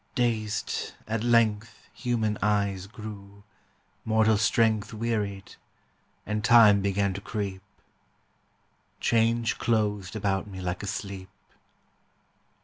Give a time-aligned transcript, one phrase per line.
[0.15, 3.43] Dazed at length Human eyes grew,
[4.03, 5.57] mortal strength Wearied;
[6.25, 7.61] and Time began to creep.
[8.99, 11.29] Change closed about me like a sleep.